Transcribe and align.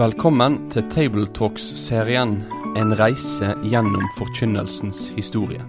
Velkommen 0.00 0.54
til 0.72 0.86
Tabletalks-serien 0.88 2.30
En 2.78 2.94
reise 2.96 3.50
gjennom 3.68 4.06
forkynnelsens 4.16 5.10
historie. 5.12 5.60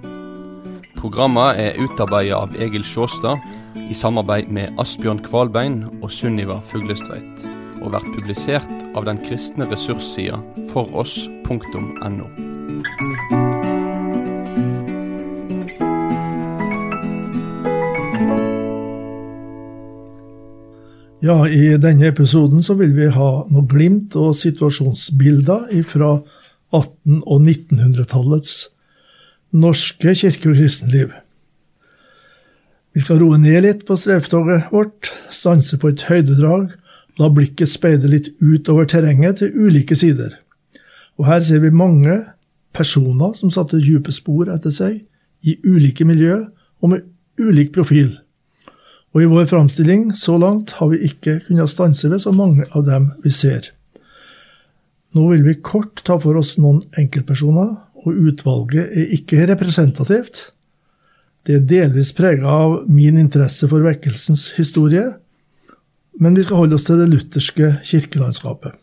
Programmet 0.96 1.60
er 1.60 1.82
utarbeidet 1.84 2.38
av 2.38 2.56
Egil 2.56 2.86
Sjåstad 2.88 3.44
i 3.82 3.98
samarbeid 3.98 4.48
med 4.48 4.80
Asbjørn 4.80 5.20
Kvalbein 5.26 5.82
og 6.00 6.08
Sunniva 6.16 6.62
Fuglestveit, 6.72 7.44
og 7.82 7.92
vært 7.98 8.08
publisert 8.16 8.72
av 8.96 9.10
den 9.10 9.20
kristne 9.28 9.68
ressurssida 9.68 10.40
foross.no. 10.72 12.32
Ja, 21.22 21.44
I 21.46 21.76
denne 21.78 22.08
episoden 22.10 22.64
så 22.66 22.74
vil 22.80 22.96
vi 22.98 23.06
ha 23.14 23.30
noe 23.54 23.68
glimt 23.70 24.16
og 24.18 24.34
situasjonsbilder 24.40 25.68
fra 25.86 26.16
1800- 26.74 27.20
og 27.30 27.44
1900-tallets 27.44 28.54
norske 29.52 30.16
kirke- 30.18 30.50
og 30.50 30.56
kristenliv. 30.58 31.12
Vi 32.96 33.04
skal 33.04 33.22
roe 33.22 33.38
ned 33.38 33.62
litt 33.68 33.84
på 33.86 34.00
strevtoget 34.00 34.72
vårt, 34.74 35.12
stanse 35.30 35.78
på 35.78 35.92
et 35.92 36.08
høydedrag, 36.10 36.72
la 37.20 37.30
blikket 37.30 37.70
speide 37.70 38.10
litt 38.10 38.32
utover 38.42 38.90
terrenget 38.90 39.44
til 39.44 39.54
ulike 39.54 39.96
sider. 39.96 40.34
Og 41.20 41.30
her 41.30 41.46
ser 41.46 41.62
vi 41.62 41.70
mange 41.70 42.18
personer 42.74 43.38
som 43.38 43.54
satte 43.54 43.78
dype 43.78 44.12
spor 44.16 44.50
etter 44.50 44.74
seg, 44.74 45.04
i 45.46 45.58
ulike 45.66 46.06
miljø 46.06 46.48
og 46.82 46.96
med 46.96 47.06
ulik 47.38 47.74
profil. 47.78 48.16
Og 49.12 49.24
i 49.24 49.28
vår 49.28 49.48
framstilling 49.52 50.12
så 50.16 50.38
langt 50.40 50.78
har 50.80 50.92
vi 50.94 51.02
ikke 51.10 51.42
kunnet 51.48 51.72
stanse 51.72 52.10
ved 52.12 52.24
så 52.24 52.32
mange 52.36 52.68
av 52.72 52.86
dem 52.88 53.10
vi 53.24 53.32
ser. 53.36 53.74
Nå 55.12 55.26
vil 55.34 55.44
vi 55.44 55.58
kort 55.60 56.04
ta 56.08 56.16
for 56.22 56.40
oss 56.40 56.56
noen 56.62 56.86
enkeltpersoner, 57.00 57.74
og 58.02 58.22
utvalget 58.30 58.94
er 58.98 59.12
ikke 59.18 59.44
representativt. 59.50 60.46
Det 61.44 61.58
er 61.58 61.68
delvis 61.68 62.14
prega 62.16 62.48
av 62.48 62.78
min 62.90 63.20
interesse 63.20 63.68
for 63.68 63.84
vekkelsens 63.84 64.54
historie, 64.56 65.04
men 66.22 66.38
vi 66.38 66.46
skal 66.46 66.64
holde 66.64 66.78
oss 66.78 66.88
til 66.88 67.02
det 67.02 67.10
lutherske 67.12 67.74
kirkelandskapet. 67.88 68.78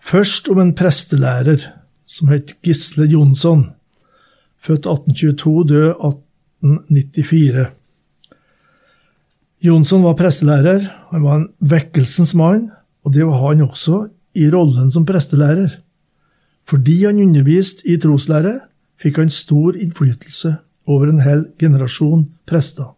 Først 0.00 0.48
om 0.50 0.58
en 0.62 0.74
prestelærer 0.74 1.68
som 2.08 2.30
het 2.32 2.56
Gisle 2.66 3.06
Jonsson, 3.12 3.68
født 4.58 4.88
1822, 4.88 5.68
død 5.70 5.90
1894. 5.94 7.68
Jonsson 9.60 10.00
var 10.06 10.16
prestelærer, 10.16 10.86
han 11.10 11.24
var 11.24 11.36
en 11.36 11.48
vekkelsens 11.60 12.32
mann, 12.34 12.70
og 13.04 13.12
det 13.12 13.26
var 13.28 13.42
han 13.42 13.66
også 13.66 14.06
i 14.32 14.46
rollen 14.48 14.88
som 14.90 15.04
prestelærer. 15.04 15.74
Fordi 16.64 17.04
han 17.04 17.20
underviste 17.20 17.84
i 17.84 17.98
troslære, 18.00 18.54
fikk 19.00 19.20
han 19.20 19.32
stor 19.32 19.76
innflytelse 19.76 20.54
over 20.88 21.12
en 21.12 21.20
hel 21.20 21.44
generasjon 21.60 22.24
prester. 22.48 22.94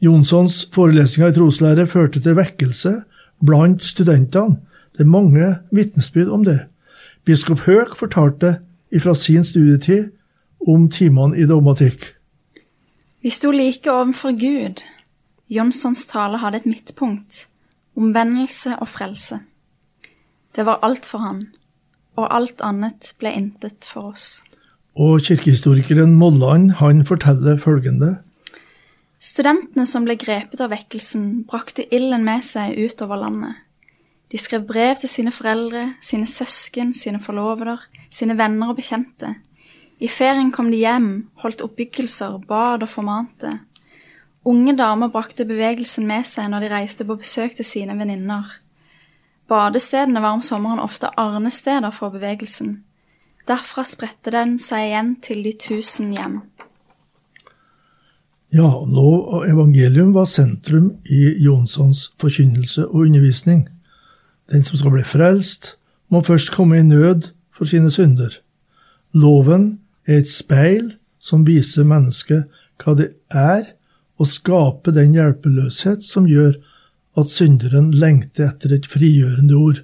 Jonssons 0.00 0.62
forelesninger 0.72 1.34
i 1.34 1.36
troslære 1.36 1.86
førte 1.90 2.22
til 2.24 2.36
vekkelse 2.38 2.94
blant 3.44 3.84
studentene. 3.84 4.60
Det 4.96 5.04
er 5.04 5.12
mange 5.12 5.54
vitnesbyrd 5.74 6.32
om 6.32 6.48
det. 6.48 6.62
Biskop 7.28 7.66
Høek 7.68 7.92
fortalte 7.98 8.58
fra 9.02 9.14
sin 9.14 9.44
studietid 9.44 10.14
om 10.64 10.88
timene 10.88 11.36
i 11.36 11.44
dogmatikk. 11.44 12.14
Vi 13.22 13.30
sto 13.30 13.50
like 13.52 13.90
overfor 13.90 14.32
Gud, 14.32 14.80
Jonssons 15.48 16.04
tale 16.10 16.40
hadde 16.42 16.60
et 16.60 16.66
midtpunkt, 16.68 17.46
omvendelse 17.96 18.74
og 18.82 18.88
frelse. 18.92 19.40
Det 20.52 20.66
var 20.68 20.82
alt 20.84 21.06
for 21.08 21.24
han, 21.24 21.46
og 22.20 22.28
alt 22.34 22.60
annet 22.64 23.14
ble 23.20 23.32
intet 23.32 23.88
for 23.88 24.12
oss. 24.12 24.42
Og 24.98 25.22
kirkehistorikeren 25.24 26.16
Molland 26.18 26.74
han 26.82 27.04
forteller 27.06 27.60
følgende. 27.62 28.18
Studentene 29.18 29.86
som 29.88 30.04
ble 30.04 30.18
grepet 30.20 30.60
av 30.60 30.72
vekkelsen, 30.74 31.46
brakte 31.48 31.86
ilden 31.94 32.26
med 32.26 32.44
seg 32.44 32.76
utover 32.76 33.22
landet. 33.22 33.56
De 34.28 34.38
skrev 34.38 34.66
brev 34.68 34.98
til 35.00 35.08
sine 35.08 35.32
foreldre, 35.32 35.94
sine 36.04 36.28
søsken, 36.28 36.92
sine 36.92 37.22
forloveder, 37.24 37.80
sine 38.12 38.36
venner 38.38 38.74
og 38.74 38.76
bekjente. 38.82 39.32
I 39.98 40.10
ferien 40.12 40.52
kom 40.54 40.68
de 40.70 40.82
hjem, 40.82 41.08
holdt 41.42 41.64
oppbyggelser, 41.64 42.36
bad 42.46 42.84
og 42.84 42.92
formante. 42.92 43.56
Unge 44.48 44.72
damer 44.78 45.10
brakte 45.12 45.44
bevegelsen 45.44 46.06
med 46.08 46.24
seg 46.24 46.48
når 46.48 46.64
de 46.64 46.72
reiste 46.72 47.04
på 47.04 47.18
besøk 47.20 47.56
til 47.58 47.66
sine 47.68 47.96
venninner. 47.98 48.46
Badestedene 49.48 50.22
var 50.24 50.36
om 50.36 50.44
sommeren 50.44 50.80
ofte 50.80 51.10
arnesteder 51.20 51.92
for 51.92 52.14
bevegelsen. 52.14 52.78
Derfra 53.48 53.84
spredte 53.84 54.32
den 54.32 54.56
seg 54.60 54.86
igjen 54.86 55.14
til 55.24 55.42
de 55.44 55.52
tusen 55.60 56.14
hjem. 56.16 56.40
Ja, 58.52 58.68
lov 58.88 59.28
og 59.28 59.44
evangelium 59.48 60.14
var 60.16 60.28
sentrum 60.28 60.94
i 61.04 61.34
Jonssons 61.44 62.06
forkynnelse 62.20 62.86
og 62.88 63.04
undervisning. 63.04 63.66
Den 64.48 64.64
som 64.64 64.80
skal 64.80 64.94
bli 64.96 65.04
frelst, 65.04 65.74
må 66.08 66.22
først 66.24 66.54
komme 66.56 66.78
i 66.78 66.86
nød 66.86 67.34
for 67.52 67.68
sine 67.68 67.90
synder. 67.92 68.40
Loven 69.12 69.80
er 70.06 70.22
et 70.22 70.30
speil 70.30 70.94
som 71.20 71.44
viser 71.44 71.84
mennesket 71.84 72.48
hva 72.80 72.94
det 72.96 73.10
er 73.28 73.74
og 74.18 74.26
skape 74.26 74.94
den 74.94 75.14
hjelpeløshet 75.16 76.02
som 76.04 76.26
gjør 76.28 76.56
at 77.18 77.30
synderen 77.30 77.92
lengter 77.94 78.50
etter 78.50 78.74
et 78.74 78.86
frigjørende 78.90 79.58
ord. 79.58 79.82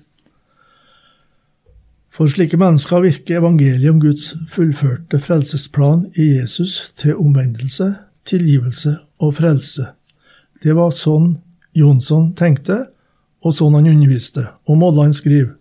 For 2.14 2.30
slike 2.30 2.58
mennesker 2.60 3.02
virker 3.02 3.40
evangeliet 3.40 3.90
om 3.90 3.98
Guds 4.02 4.28
fullførte 4.54 5.18
frelsesplan 5.18 6.06
i 6.14 6.28
Jesus 6.36 6.92
til 6.98 7.18
omvendelse, 7.18 7.88
tilgivelse 8.24 8.98
og 9.18 9.34
frelse. 9.40 9.88
Det 10.62 10.76
var 10.78 10.94
sånn 10.94 11.40
Jonsson 11.74 12.30
tenkte, 12.38 12.84
og 13.42 13.52
sånn 13.52 13.74
han 13.74 13.90
underviste, 13.90 14.46
og 14.70 14.78
Molland 14.78 15.16
skriver. 15.18 15.56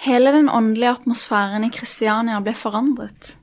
Hele 0.00 0.32
den 0.32 0.48
åndelige 0.48 0.92
atmosfæren 0.98 1.64
i 1.64 1.72
Kristiania 1.72 2.38
ble 2.44 2.54
forandret. 2.56 3.34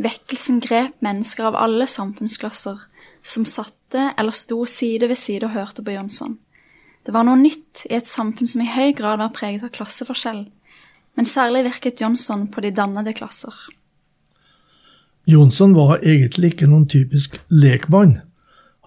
Vekkelsen 0.00 0.58
grep 0.64 0.96
mennesker 1.04 1.52
av 1.52 1.60
alle 1.60 1.86
samfunnsklasser, 1.88 2.80
som 3.24 3.46
satte 3.48 4.10
eller 4.18 4.34
sto 4.36 4.64
side 4.68 5.08
ved 5.08 5.18
side 5.18 5.48
og 5.48 5.54
hørte 5.56 5.84
på 5.84 5.94
Jonsson. 5.96 6.36
Det 7.04 7.12
var 7.12 7.26
noe 7.26 7.40
nytt 7.40 7.84
i 7.88 7.96
et 7.98 8.08
samfunn 8.08 8.48
som 8.48 8.62
i 8.64 8.68
høy 8.68 8.92
grad 8.96 9.20
var 9.20 9.32
preget 9.36 9.64
av 9.66 9.72
klasseforskjell, 9.74 10.44
men 11.16 11.28
særlig 11.28 11.64
virket 11.68 12.00
Jonsson 12.04 12.46
på 12.52 12.64
de 12.64 12.72
dannede 12.74 13.14
klasser. 13.16 13.54
Jonsson 15.28 15.72
var 15.76 16.02
egentlig 16.02 16.52
ikke 16.52 16.68
noen 16.68 16.86
typisk 16.90 17.38
lekmann. 17.52 18.18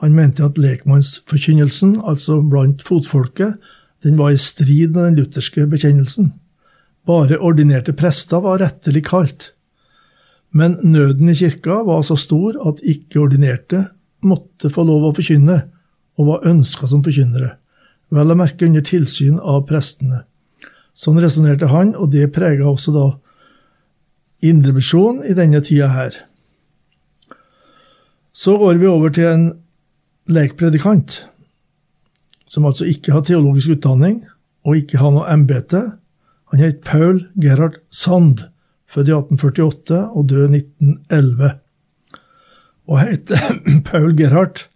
Han 0.04 0.14
mente 0.14 0.46
at 0.46 0.58
lekmannsforkynnelsen, 0.62 1.98
altså 2.06 2.42
blant 2.46 2.84
fotfolket, 2.86 3.58
den 4.06 4.18
var 4.20 4.36
i 4.36 4.42
strid 4.42 4.94
med 4.94 5.04
den 5.04 5.16
lutherske 5.18 5.66
bekjennelsen. 5.70 6.36
Bare 7.08 7.40
ordinerte 7.42 7.96
prester 7.98 8.44
var 8.46 8.62
rettelig 8.62 9.08
kalt. 9.10 9.52
Men 10.54 10.78
nøden 10.84 11.32
i 11.32 11.36
kirka 11.38 11.82
var 11.88 12.04
så 12.06 12.18
stor 12.20 12.60
at 12.70 12.84
ikke-ordinerte 12.86 13.88
måtte 14.28 14.72
få 14.74 14.86
lov 14.88 15.10
å 15.10 15.14
forkynne, 15.16 15.58
og 16.18 16.30
var 16.32 16.48
ønska 16.50 16.90
som 16.90 17.04
forkynnere, 17.06 17.52
vel 18.14 18.34
å 18.34 18.38
merke 18.40 18.66
under 18.66 18.84
tilsyn 18.86 19.38
av 19.40 19.66
prestene. 19.70 20.24
Sånn 20.98 21.20
resonnerte 21.22 21.70
han, 21.70 21.94
og 21.96 22.10
det 22.16 22.32
prega 22.34 22.66
også 22.66 22.94
da 22.96 23.08
indremisjonen 24.46 25.26
i 25.30 25.36
denne 25.38 25.62
tida 25.66 25.92
her. 25.94 26.16
Så 28.34 28.58
går 28.58 28.82
vi 28.82 28.90
over 28.90 29.14
til 29.14 29.30
en 29.30 29.46
lekpredikant, 30.30 31.24
som 32.48 32.66
altså 32.70 32.88
ikke 32.90 33.14
har 33.16 33.26
teologisk 33.28 33.76
utdanning 33.78 34.22
og 34.68 34.82
ikke 34.82 35.00
har 35.02 35.14
noe 35.14 35.30
embete. 35.32 35.84
Han 36.52 36.62
het 36.62 36.84
Paul 36.88 37.24
Gerhard 37.42 37.80
Sand, 37.94 38.46
født 38.88 39.10
i 39.12 39.16
1848 39.16 40.04
og 40.16 40.30
død 40.32 40.54
1911 40.56 41.56
og 42.88 43.02
hete 43.02 43.40
Paul 43.90 44.16
Gerhardt 44.18 44.68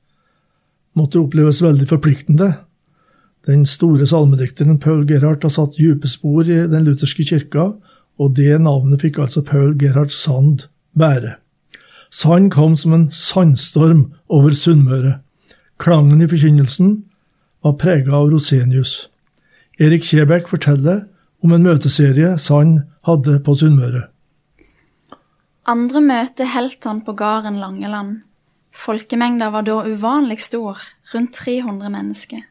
måtte 0.98 1.22
oppleves 1.22 1.62
veldig 1.64 1.88
forpliktende. 1.88 2.52
Den 3.48 3.64
store 3.66 4.06
salmedikteren 4.08 4.80
Paul 4.80 5.06
Gerhardt 5.08 5.48
har 5.48 5.54
satt 5.54 5.80
dype 5.80 6.10
spor 6.12 6.46
i 6.46 6.60
den 6.70 6.86
lutherske 6.86 7.26
kirka, 7.26 7.72
og 8.22 8.36
det 8.38 8.60
navnet 8.62 9.02
fikk 9.02 9.22
altså 9.24 9.42
Paul 9.42 9.74
Gerhard 9.80 10.12
Sand 10.14 10.68
bære. 11.00 11.38
Sand 12.12 12.52
kom 12.52 12.76
som 12.78 12.94
en 12.94 13.08
sandstorm 13.16 14.12
over 14.30 14.52
Sunnmøre. 14.52 15.22
Klangen 15.80 16.22
i 16.22 16.28
forkynnelsen 16.30 16.98
var 17.64 17.80
prega 17.80 18.14
av 18.20 18.30
Rosenius. 18.34 19.08
Erik 19.80 20.04
Kjebekk 20.06 20.52
forteller 20.52 21.06
om 21.42 21.56
en 21.56 21.64
møteserie 21.66 22.36
Sand 22.38 22.84
hadde 23.08 23.40
på 23.46 23.56
Sunnmøre. 23.58 24.11
Andre 25.70 26.02
møte 26.02 26.48
helt 26.50 26.84
han 26.90 27.04
på 27.06 27.14
gården 27.14 27.60
Langeland. 27.62 28.22
Folkemengda 28.74 29.52
var 29.54 29.62
da 29.68 29.84
uvanlig 29.86 30.40
stor, 30.42 30.80
rundt 31.14 31.34
300 31.38 31.90
mennesker. 31.94 32.48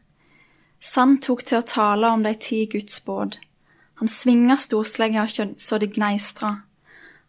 Sand 0.79 1.19
tok 1.25 1.43
til 1.43 1.59
å 1.59 1.67
tale 1.67 2.07
om 2.07 2.23
de 2.23 2.31
ti 2.39 2.63
Guds 2.71 3.01
båd. 3.03 3.35
Han 3.99 4.07
svinga 4.07 4.55
storslegga 4.55 5.25
så 5.59 5.77
det 5.77 5.91
gneistra. 5.97 6.61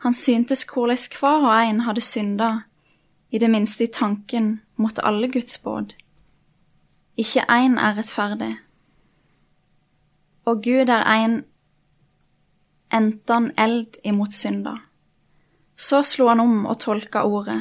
Han 0.07 0.15
syntes 0.15 0.65
korleis 0.65 1.09
hver 1.11 1.43
og 1.49 1.57
en 1.57 1.83
hadde 1.89 2.01
synda, 2.01 2.63
i 3.31 3.39
det 3.39 3.51
minste 3.51 3.85
i 3.85 3.91
tanken 3.91 4.61
mot 4.77 4.99
alle 5.03 5.29
Guds 5.29 5.59
båd. 5.59 5.97
Ikke 7.19 7.43
én 7.51 7.75
er 7.81 7.99
rettferdig. 7.99 8.55
Og 10.47 10.63
Gud 10.63 10.89
er 10.89 11.03
en 11.11 11.43
entan 12.93 13.51
eld 13.59 13.99
imot 14.05 14.35
synda. 14.35 14.79
Så 15.83 16.03
slo 16.07 16.29
han 16.31 16.43
om 16.43 16.67
og 16.71 16.79
tolka 16.85 17.25
ordet. 17.27 17.59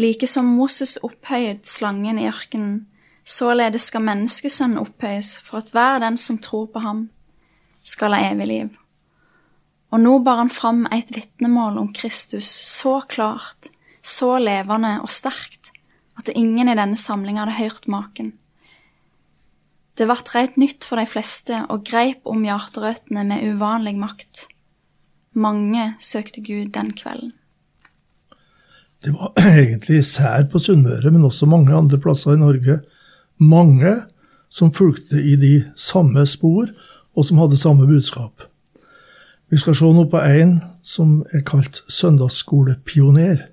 Like 0.00 0.26
som 0.26 0.48
Moses 0.56 0.96
opphøyet 1.06 1.68
slangen 1.68 2.18
i 2.18 2.26
ørkenen, 2.30 2.86
således 3.22 3.90
skal 3.90 4.02
menneskesønnen 4.06 4.80
opphøyes 4.80 5.36
for 5.44 5.60
at 5.60 5.70
hver 5.74 6.00
den 6.02 6.18
som 6.18 6.40
tror 6.42 6.66
på 6.72 6.82
ham, 6.82 7.08
skal 7.86 8.16
ha 8.16 8.32
evig 8.32 8.48
liv. 8.50 8.70
Og 9.90 10.02
nå 10.02 10.18
bar 10.26 10.42
han 10.42 10.50
fram 10.50 10.84
et 10.94 11.10
vitnemål 11.14 11.78
om 11.78 11.92
Kristus 11.94 12.46
så 12.46 13.00
klart, 13.10 13.70
så 14.02 14.36
levende 14.38 14.96
og 15.02 15.10
sterkt, 15.10 15.72
at 16.18 16.30
ingen 16.34 16.68
i 16.70 16.76
denne 16.78 16.98
samlinga 16.98 17.44
hadde 17.44 17.58
hørt 17.58 17.88
maken. 17.90 18.34
Det 19.98 20.06
vart 20.08 20.30
reit 20.34 20.56
nytt 20.56 20.86
for 20.86 21.00
de 21.00 21.06
fleste 21.10 21.64
og 21.68 21.84
greip 21.84 22.24
om 22.30 22.44
hjerterøttene 22.46 23.26
med 23.28 23.44
uvanlig 23.50 23.98
makt. 24.00 24.46
Mange 25.34 25.94
søkte 26.00 26.40
Gud 26.40 26.72
den 26.74 26.92
kvelden. 26.92 27.32
Det 29.04 29.12
var 29.12 29.32
egentlig 29.62 30.04
sær 30.04 30.48
på 30.50 30.58
Sunnmøre, 30.58 31.10
men 31.10 31.24
også 31.24 31.46
mange 31.46 31.74
andre 31.74 31.98
plasser 31.98 32.34
i 32.34 32.40
Norge. 32.40 32.80
Mange 33.38 33.94
som 34.50 34.72
fulgte 34.74 35.22
i 35.22 35.36
de 35.36 35.64
samme 35.76 36.26
spor, 36.26 36.66
og 37.16 37.24
som 37.24 37.38
hadde 37.38 37.56
samme 37.56 37.86
budskap. 37.86 38.42
Vi 39.50 39.58
skal 39.58 39.74
se 39.74 39.84
nå 39.84 40.04
på 40.10 40.18
en 40.22 40.60
som 40.82 41.24
er 41.34 41.42
kalt 41.46 41.82
søndagsskolepioner. 41.90 43.46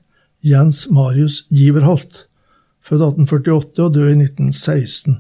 Jens 0.46 0.86
Marius 0.94 1.46
Giverholt. 1.50 2.28
Født 2.86 3.02
1848 3.02 3.84
og 3.84 3.94
død 3.96 4.10
i 4.10 4.18
1916. 4.24 5.18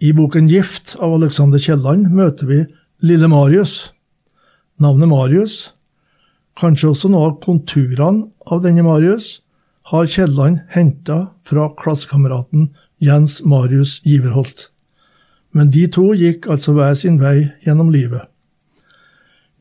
I 0.00 0.12
boken 0.12 0.48
Gift 0.48 0.96
av 1.00 1.16
Alexander 1.16 1.58
Kielland 1.58 2.10
møter 2.12 2.46
vi 2.46 2.58
lille 3.00 3.28
Marius. 3.28 3.95
Navnet 4.80 5.08
Marius 5.08 5.56
Kanskje 6.56 6.90
også 6.90 7.08
noe 7.12 7.30
av 7.30 7.36
konturene 7.44 8.30
av 8.52 8.62
denne 8.64 8.84
Marius 8.84 9.38
har 9.90 10.08
Kielland 10.08 10.62
henta 10.72 11.18
fra 11.46 11.68
klassekameraten 11.78 12.70
Jens 13.04 13.38
Marius 13.44 13.98
Giverholt. 14.08 14.70
Men 15.52 15.68
de 15.72 15.84
to 15.92 16.10
gikk 16.16 16.48
altså 16.52 16.74
hver 16.76 16.96
sin 16.96 17.20
vei 17.20 17.50
gjennom 17.64 17.92
livet. 17.92 18.24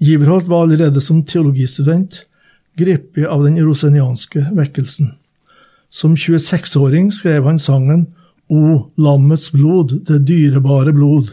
Giverholt 0.04 0.48
var 0.52 0.66
allerede 0.66 1.04
som 1.04 1.24
teologistudent 1.24 2.24
grepet 2.80 3.28
av 3.28 3.44
den 3.44 3.60
rosenianske 3.64 4.48
vekkelsen. 4.56 5.14
Som 5.92 6.16
26-åring 6.20 7.12
skrev 7.16 7.48
han 7.48 7.60
sangen 7.60 8.08
O 8.52 8.92
lammets 9.00 9.50
blod, 9.52 9.96
det 10.06 10.26
dyrebare 10.28 10.92
blod. 10.94 11.32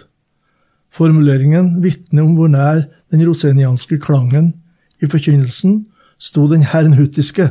Formuleringen 0.93 1.79
vitner 1.83 2.27
om 2.27 2.35
hvor 2.37 2.51
nær 2.53 2.85
den 3.13 3.25
rosenianske 3.25 3.97
klangen 4.03 4.53
i 5.01 5.09
forkynnelsen 5.09 5.87
sto 6.21 6.45
den 6.51 6.67
herrnhuttiske, 6.69 7.49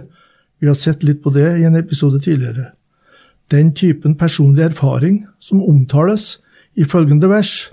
vi 0.62 0.70
har 0.70 0.78
sett 0.78 1.04
litt 1.04 1.24
på 1.24 1.34
det 1.34 1.48
i 1.60 1.66
en 1.66 1.76
episode 1.76 2.22
tidligere. 2.22 2.72
Den 3.52 3.74
typen 3.76 4.14
personlig 4.16 4.64
erfaring 4.70 5.24
som 5.40 5.64
omtales 5.66 6.38
i 6.78 6.86
følgende 6.86 7.28
vers, 7.32 7.72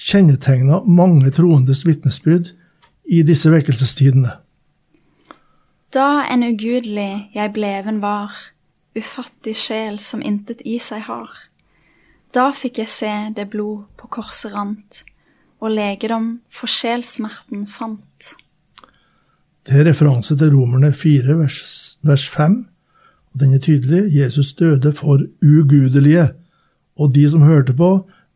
kjennetegna 0.00 0.80
mange 0.88 1.30
troendes 1.36 1.84
vitnesbyrd 1.86 2.50
i 3.04 3.20
disse 3.22 3.52
vekkelsestidene. 3.52 4.32
Da 5.94 6.24
en 6.32 6.42
ugudelig 6.42 7.28
jeg 7.36 7.52
bleven 7.54 8.00
var, 8.02 8.32
ufattig 8.98 9.54
sjel 9.58 10.00
som 10.02 10.24
intet 10.24 10.64
i 10.64 10.80
seg 10.82 11.04
har. 11.06 11.28
Da 12.34 12.48
fikk 12.50 12.80
jeg 12.82 12.90
se 12.90 13.10
det 13.36 13.46
blod 13.52 13.84
på 13.94 14.08
korset 14.16 14.50
rant, 14.56 15.04
og 15.62 15.70
legedom 15.70 16.40
for 16.50 16.66
sjelsmerten 16.66 17.62
fant. 17.70 18.34
Det 19.64 19.78
er 19.78 19.86
referanse 19.86 20.34
til 20.36 20.50
Romerne 20.52 20.90
4, 20.92 21.36
vers, 21.38 21.60
vers 22.02 22.24
5. 22.28 22.56
og 23.32 23.40
Den 23.40 23.54
er 23.54 23.62
tydelig. 23.62 24.02
Jesus 24.16 24.52
døde 24.58 24.92
for 24.92 25.22
ugudelige. 25.42 26.26
Og 26.98 27.14
de 27.14 27.24
som 27.30 27.46
hørte 27.46 27.72
på, 27.72 27.92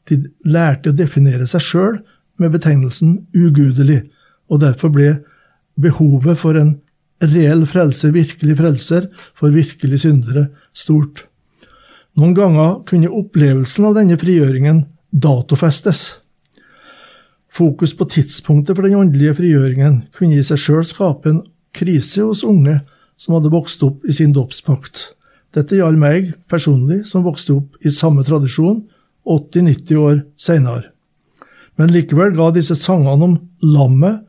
de 0.08 0.22
lærte 0.46 0.92
å 0.92 0.96
definere 0.96 1.46
seg 1.50 1.66
sjøl 1.66 1.98
med 2.38 2.54
betegnelsen 2.54 3.26
ugudelig. 3.36 4.04
Og 4.48 4.62
derfor 4.62 4.94
ble 4.94 5.10
behovet 5.78 6.38
for 6.38 6.56
en 6.56 6.78
reell 7.20 7.66
frelser, 7.66 8.14
virkelig 8.14 8.56
frelser, 8.62 9.10
for 9.34 9.52
virkelig 9.52 10.06
syndere, 10.06 10.48
stort. 10.72 11.27
Noen 12.18 12.34
ganger 12.34 12.80
kunne 12.88 13.12
opplevelsen 13.14 13.84
av 13.86 13.94
denne 13.94 14.16
frigjøringen 14.18 14.82
datofestes. 15.14 16.18
Fokus 17.54 17.94
på 17.94 18.08
tidspunktet 18.10 18.74
for 18.74 18.86
den 18.86 18.98
åndelige 18.98 19.36
frigjøringen 19.38 20.00
kunne 20.16 20.40
i 20.40 20.46
seg 20.46 20.58
sjøl 20.58 20.82
skape 20.86 21.30
en 21.30 21.44
krise 21.78 22.26
hos 22.26 22.42
unge 22.46 22.80
som 23.18 23.36
hadde 23.36 23.52
vokst 23.54 23.82
opp 23.86 24.02
i 24.06 24.14
sin 24.14 24.34
dåpspakt. 24.34 25.12
Dette 25.54 25.78
gjaldt 25.78 26.02
meg 26.02 26.32
personlig, 26.50 27.04
som 27.06 27.24
vokste 27.24 27.54
opp 27.56 27.86
i 27.86 27.94
samme 27.94 28.26
tradisjon 28.26 28.82
80-90 29.28 30.02
år 30.02 30.22
seinere. 30.40 30.90
Men 31.78 31.94
likevel 31.94 32.34
ga 32.34 32.50
disse 32.54 32.74
sangene 32.78 33.30
om 33.30 33.36
lammet 33.62 34.24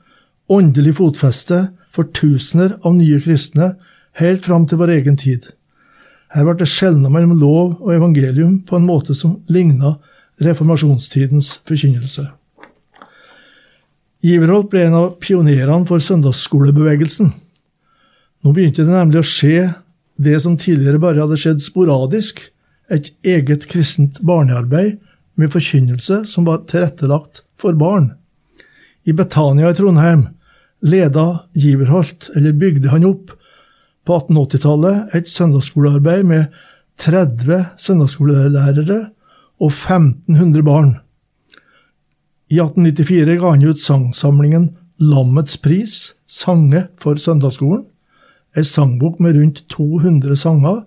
åndelig 0.50 1.00
fotfeste 1.01 1.68
for 1.94 2.09
tusener 2.13 2.77
av 2.83 2.94
nye 2.97 3.18
kristne 3.24 3.74
helt 4.21 4.45
fram 4.45 4.69
til 4.69 4.81
vår 4.81 5.00
egen 5.00 5.18
tid. 5.18 5.50
Her 6.30 6.46
ble 6.46 6.56
det 6.60 6.70
skjelna 6.70 7.10
mellom 7.10 7.38
lov 7.42 7.80
og 7.80 7.94
evangelium 7.96 8.60
på 8.68 8.78
en 8.78 8.86
måte 8.86 9.16
som 9.18 9.40
ligna 9.50 9.96
reformasjonstidens 10.44 11.58
forkynnelse. 11.68 12.28
Giverholt 14.24 14.70
ble 14.72 14.86
en 14.86 14.98
av 15.00 15.12
pionerene 15.24 15.88
for 15.88 16.04
søndagsskolebevegelsen. 16.04 17.31
Nå 18.44 18.54
begynte 18.56 18.86
det 18.86 18.94
nemlig 18.94 19.22
å 19.22 19.28
skje 19.28 19.70
det 20.20 20.36
som 20.44 20.58
tidligere 20.60 21.00
bare 21.02 21.24
hadde 21.24 21.40
skjedd 21.40 21.64
sporadisk, 21.64 22.42
et 22.90 23.12
eget 23.24 23.68
kristent 23.70 24.18
barnearbeid 24.26 24.98
med 25.40 25.52
forkynnelse 25.54 26.24
som 26.28 26.48
var 26.48 26.66
tilrettelagt 26.68 27.44
for 27.62 27.78
barn. 27.78 28.09
I 29.07 29.14
Betania 29.16 29.69
i 29.69 29.78
Trondheim 29.78 30.26
leda 30.81 31.45
Giverholt, 31.54 32.30
eller 32.36 32.56
bygde 32.57 32.92
han 32.92 33.06
opp, 33.07 33.31
på 34.09 34.18
1880-tallet 34.18 35.13
et 35.18 35.30
søndagsskolearbeid 35.30 36.25
med 36.25 36.56
30 36.99 37.59
søndagsskolelærere 37.78 38.99
og 39.61 39.69
1500 39.69 40.66
barn. 40.66 40.95
I 42.49 42.57
1894 42.57 43.37
ga 43.37 43.54
han 43.54 43.68
ut 43.69 43.81
sangsamlingen 43.81 44.71
Lammets 44.99 45.59
pris, 45.61 46.16
sange 46.28 46.87
for 46.99 47.21
søndagsskolen. 47.21 47.85
Ei 48.57 48.66
sangbok 48.66 49.19
med 49.21 49.37
rundt 49.37 49.61
200 49.69 50.35
sanger, 50.35 50.81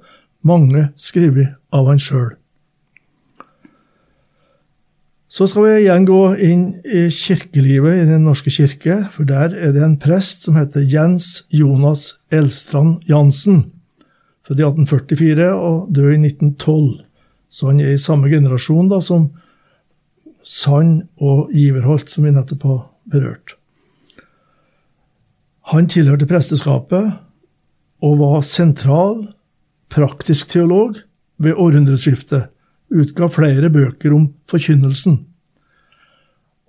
mange 0.45 0.89
skrevet 0.99 1.55
av 1.73 1.89
han 1.89 2.03
sjøl. 2.03 2.35
Så 5.33 5.47
skal 5.49 5.65
vi 5.65 5.77
igjen 5.81 6.05
gå 6.05 6.19
inn 6.45 6.65
i 6.85 7.07
kirkelivet 7.09 8.03
i 8.03 8.09
Den 8.11 8.27
norske 8.27 8.53
kirke, 8.53 8.99
for 9.15 9.25
der 9.25 9.55
er 9.57 9.73
det 9.73 9.81
en 9.81 9.95
prest 10.01 10.45
som 10.45 10.59
heter 10.61 10.85
Jens 10.85 11.47
Jonas 11.49 12.19
Elstrand 12.29 13.01
Jansen. 13.09 13.63
Født 14.45 14.61
i 14.61 14.67
1844 14.67 15.49
og 15.57 15.89
død 15.89 16.11
i 16.19 16.21
1912. 16.29 17.01
Så 17.49 17.71
han 17.71 17.81
er 17.81 17.95
i 17.95 18.03
samme 18.03 18.29
generasjon 18.29 18.93
da 18.93 19.01
som 19.01 19.31
Sand 20.45 21.07
og 21.17 21.49
Giverholt, 21.57 22.13
som 22.13 22.29
vi 22.29 22.37
nettopp 22.37 22.69
har 22.69 22.81
berørt. 23.09 23.57
Han 25.73 25.89
tilhørte 25.89 26.29
presteskapet 26.29 27.09
og 28.05 28.19
var 28.21 28.43
sentral, 28.45 29.31
praktisk 29.89 30.53
teolog 30.53 30.99
ved 31.41 31.57
århundreskiftet. 31.57 32.51
Utga 32.93 33.29
flere 33.33 33.71
bøker 33.73 34.15
om 34.15 34.27
forkynnelsen. 34.51 35.23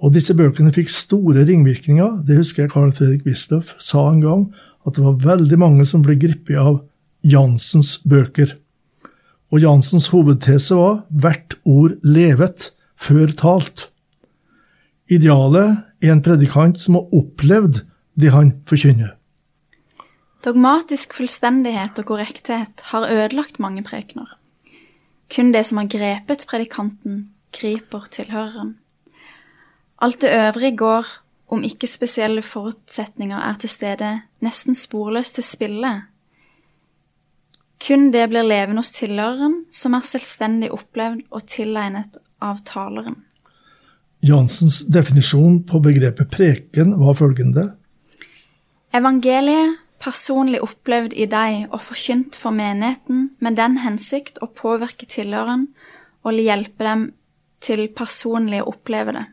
Og 0.03 0.11
disse 0.15 0.35
bøkene 0.35 0.73
fikk 0.75 0.91
store 0.91 1.45
ringvirkninger. 1.47 2.21
Det 2.27 2.37
husker 2.39 2.65
jeg 2.65 2.73
Carl 2.73 2.91
Fredrik 2.95 3.23
Wisløff 3.27 3.73
sa 3.83 4.09
en 4.09 4.23
gang, 4.23 4.45
at 4.87 4.97
det 4.97 5.03
var 5.05 5.21
veldig 5.23 5.59
mange 5.59 5.87
som 5.87 6.03
ble 6.03 6.17
gripet 6.19 6.59
av 6.59 6.81
Jansens 7.23 7.97
bøker. 8.03 8.57
Og 9.53 9.63
Jansens 9.63 10.09
hovedtese 10.11 10.75
var 10.75 11.03
'hvert 11.11 11.55
ord 11.63 11.99
levet' 12.03 12.71
før 12.97 13.27
talt. 13.37 13.89
Idealet 15.11 15.83
er 16.01 16.11
en 16.11 16.21
predikant 16.21 16.79
som 16.79 16.95
har 16.95 17.11
opplevd 17.13 17.83
det 18.19 18.31
han 18.31 18.53
forkynner. 18.69 19.15
Dogmatisk 20.43 21.13
fullstendighet 21.13 21.99
og 21.99 22.05
korrekthet 22.05 22.81
har 22.91 23.07
ødelagt 23.07 23.59
mange 23.59 23.83
prekener. 23.83 24.27
Kun 25.29 25.51
det 25.53 25.65
som 25.65 25.79
har 25.81 25.89
grepet 25.91 26.45
predikanten, 26.49 27.29
griper 27.53 28.07
tilhøreren. 28.11 28.77
Alt 30.01 30.21
det 30.21 30.33
øvrige 30.33 30.77
går, 30.77 31.05
om 31.53 31.63
ikke 31.63 31.87
spesielle 31.87 32.41
forutsetninger 32.41 33.37
er 33.37 33.59
til 33.61 33.69
stede, 33.69 34.11
nesten 34.41 34.75
sporløst 34.75 35.35
til 35.35 35.43
spille. 35.43 35.93
Kun 37.83 38.11
det 38.13 38.29
blir 38.31 38.47
levende 38.47 38.81
hos 38.81 38.91
tilhøreren, 38.95 39.65
som 39.71 39.93
er 39.93 40.05
selvstendig 40.07 40.71
opplevd 40.71 41.25
og 41.31 41.45
tilegnet 41.47 42.17
av 42.41 42.63
taleren. 42.65 43.21
Jansens 44.23 44.85
definisjon 44.87 45.61
på 45.67 45.81
begrepet 45.83 46.31
preken 46.31 46.95
var 46.99 47.17
følgende. 47.19 47.73
Evangeliet 48.95 49.82
personlig 50.03 50.59
opplevd 50.63 51.15
i 51.15 51.27
deg 51.31 51.69
og 51.71 51.81
forkynt 51.85 52.37
for 52.39 52.55
menigheten 52.55 53.29
med 53.43 53.57
den 53.59 53.79
hensikt 53.83 54.41
å 54.43 54.49
påvirke 54.51 55.07
tilhøreren 55.09 55.69
og 56.23 56.39
hjelpe 56.39 56.83
dem 56.83 57.05
til 57.63 57.87
personlig 57.95 58.61
å 58.63 58.73
oppleve 58.73 59.15
det. 59.15 59.23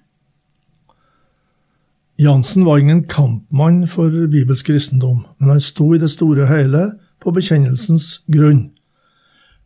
Jansen 2.21 2.67
var 2.69 2.79
ingen 2.79 3.07
kampmann 3.09 3.87
for 3.89 4.13
bibelsk 4.13 4.69
kristendom, 4.69 5.25
men 5.39 5.55
han 5.55 5.63
sto 5.65 5.89
i 5.95 6.01
det 6.03 6.11
store 6.13 6.47
hele 6.51 6.91
på 7.21 7.33
bekjennelsens 7.33 8.21
grunn. 8.29 8.69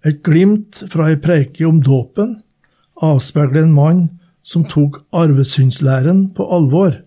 Et 0.06 0.20
glimt 0.22 0.84
fra 0.92 1.08
ei 1.10 1.18
preike 1.18 1.66
om 1.66 1.80
dåpen 1.82 2.36
avspeiler 3.02 3.64
en 3.64 3.74
mann 3.74 4.04
som 4.46 4.64
tok 4.68 5.00
arvesynslæren 5.16 6.28
på 6.36 6.46
alvor. 6.52 7.00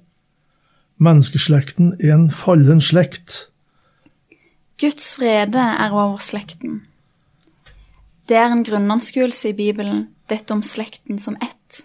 Menneskeslekten 1.00 1.94
er 2.02 2.16
en 2.16 2.32
fallen 2.34 2.82
slekt. 2.82 3.48
Guds 4.78 5.16
vrede 5.18 5.58
er 5.58 5.90
over 5.90 6.20
slekten. 6.22 6.84
Det 8.30 8.38
er 8.38 8.52
en 8.54 8.62
grunnanskuelse 8.64 9.50
i 9.50 9.56
Bibelen, 9.58 10.04
dette 10.30 10.54
om 10.54 10.60
slekten 10.62 11.18
som 11.18 11.34
ett. 11.42 11.80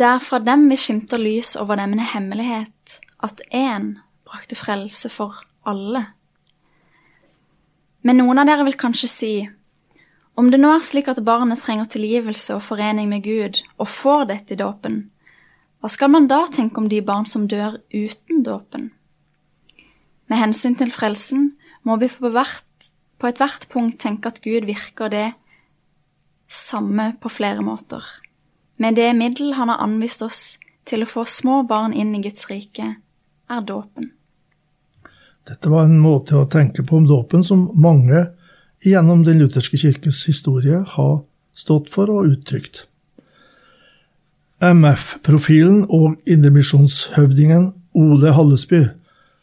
Det 0.00 0.06
er 0.06 0.22
fra 0.24 0.38
dem 0.40 0.62
vi 0.70 0.78
skimter 0.80 1.20
lys 1.20 1.58
over 1.60 1.76
en 1.76 1.98
hemmelighet, 2.00 2.94
at 3.20 3.42
én 3.52 3.98
brakte 4.24 4.56
frelse 4.56 5.10
for 5.12 5.42
alle. 5.68 6.06
Men 8.00 8.16
noen 8.22 8.40
av 8.40 8.48
dere 8.48 8.64
vil 8.70 8.78
kanskje 8.80 9.10
si, 9.12 9.34
om 10.40 10.48
det 10.48 10.62
nå 10.62 10.70
er 10.72 10.86
slik 10.88 11.10
at 11.12 11.20
barnet 11.26 11.60
trenger 11.60 11.84
tilgivelse 11.84 12.56
og 12.56 12.64
forening 12.64 13.10
med 13.12 13.26
Gud, 13.28 13.60
og 13.76 13.92
får 13.92 14.24
dette 14.32 14.56
i 14.56 14.62
dåpen, 14.62 15.02
hva 15.84 15.92
skal 15.92 16.14
man 16.16 16.30
da 16.32 16.46
tenke 16.48 16.80
om 16.80 16.88
de 16.88 17.02
barn 17.04 17.28
som 17.28 17.44
dør 17.44 17.76
uten 17.92 18.40
dåpen? 18.46 18.88
Med 20.30 20.38
hensyn 20.38 20.76
til 20.78 20.92
frelsen 20.94 21.50
må 21.82 21.96
vi 21.98 22.06
på, 22.06 22.30
hvert, 22.30 22.90
ethvert 23.26 23.66
punkt 23.72 23.98
tenke 24.00 24.30
at 24.30 24.38
Gud 24.44 24.68
virker 24.68 25.10
det 25.10 25.26
samme 26.50 27.10
på 27.20 27.32
flere 27.34 27.64
måter. 27.66 28.04
Med 28.78 28.96
det 28.96 29.10
middel 29.18 29.56
han 29.58 29.68
har 29.68 29.82
anvist 29.82 30.22
oss 30.22 30.44
til 30.88 31.02
å 31.02 31.10
få 31.10 31.26
små 31.26 31.60
barn 31.68 31.92
inn 31.92 32.14
i 32.14 32.22
Guds 32.22 32.46
rike, 32.50 32.94
er 33.50 33.66
dåpen. 33.66 34.12
Dette 35.50 35.72
var 35.72 35.88
en 35.88 35.98
måte 35.98 36.38
å 36.38 36.46
tenke 36.50 36.84
på 36.86 37.00
om 37.00 37.08
dåpen 37.10 37.42
som 37.44 37.66
mange 37.74 38.28
gjennom 38.86 39.24
Den 39.26 39.42
lutherske 39.42 39.76
kirkes 39.76 40.22
historie 40.30 40.78
har 40.94 41.18
stått 41.58 41.90
for 41.92 42.12
og 42.12 42.30
uttrykt. 42.30 42.86
MF-profilen 44.62 45.84
og 45.88 46.20
indremisjonshøvdingen 46.28 47.70
Ole 47.98 48.32
Hallesby 48.36 48.84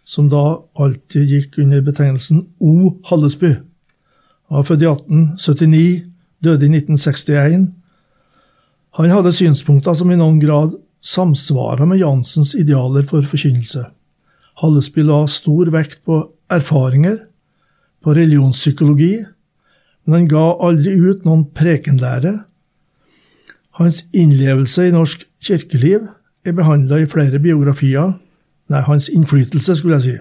som 0.08 0.30
da 0.32 0.62
alltid 0.80 1.28
gikk 1.28 1.58
under 1.60 1.84
betegnelsen 1.84 2.46
O. 2.64 2.96
Hallesby. 3.10 3.58
Han 4.48 4.62
var 4.62 4.68
født 4.70 4.86
i 4.86 4.88
1879, 4.88 6.06
døde 6.44 6.66
i 6.66 6.72
1961. 6.78 7.66
Han 8.98 9.12
hadde 9.12 9.34
synspunkter 9.36 9.98
som 10.00 10.12
i 10.12 10.20
noen 10.20 10.40
grad 10.40 10.78
samsvara 11.04 11.86
med 11.86 12.00
Jansens 12.00 12.54
idealer 12.56 13.04
for 13.10 13.28
forkynnelse. 13.28 13.84
Hallesby 14.64 15.04
la 15.06 15.26
stor 15.30 15.74
vekt 15.76 16.00
på 16.08 16.22
erfaringer, 16.50 17.20
på 18.02 18.16
religionspsykologi, 18.16 19.26
men 20.06 20.16
han 20.16 20.30
ga 20.32 20.46
aldri 20.64 20.94
ut 20.96 21.26
noen 21.28 21.44
prekenlære. 21.52 22.32
Hans 23.78 24.06
innlevelse 24.16 24.88
i 24.88 24.96
norsk 24.96 25.28
kirkeliv 25.44 26.08
er 26.48 26.56
behandla 26.56 27.02
i 27.04 27.10
flere 27.12 27.44
biografier 27.44 28.16
Nei, 28.68 28.82
hans 28.84 29.10
innflytelse, 29.10 29.78
skulle 29.80 29.98
jeg 29.98 30.06
si. 30.06 30.16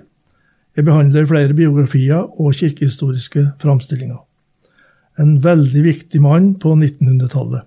Jeg 0.76 0.86
behandler 0.86 1.26
flere 1.28 1.56
biografier 1.56 2.26
og 2.36 2.54
kirkehistoriske 2.54 3.42
framstillinger. 3.62 4.20
En 5.18 5.38
veldig 5.42 5.82
viktig 5.86 6.20
mann 6.22 6.52
på 6.60 6.74
1900-tallet. 6.76 7.64